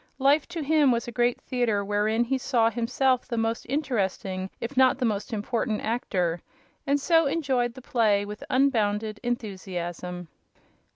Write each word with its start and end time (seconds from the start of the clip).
Life, 0.17 0.47
to 0.47 0.63
him, 0.63 0.89
was 0.91 1.07
a 1.07 1.11
great 1.11 1.39
theater 1.39 1.85
wherein 1.85 2.23
he 2.23 2.39
saw 2.39 2.71
himself 2.71 3.27
the 3.27 3.37
most 3.37 3.67
interesting 3.69 4.49
if 4.59 4.75
not 4.75 4.97
the 4.97 5.05
most 5.05 5.31
important 5.31 5.81
actor, 5.83 6.41
and 6.87 6.99
so 6.99 7.27
enjoyed 7.27 7.75
the 7.75 7.83
play 7.83 8.25
with 8.25 8.43
unbounded 8.49 9.19
enthusiasm. 9.21 10.27